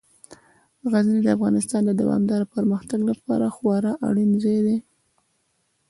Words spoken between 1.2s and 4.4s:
د افغانستان د دوامداره پرمختګ لپاره خورا اړین